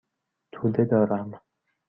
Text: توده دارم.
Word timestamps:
توده 0.51 0.85
دارم. 0.85 1.41